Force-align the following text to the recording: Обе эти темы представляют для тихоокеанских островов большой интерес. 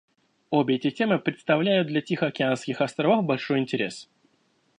Обе 0.49 0.77
эти 0.77 0.89
темы 0.89 1.19
представляют 1.19 1.87
для 1.87 2.01
тихоокеанских 2.01 2.81
островов 2.81 3.23
большой 3.23 3.59
интерес. 3.59 4.09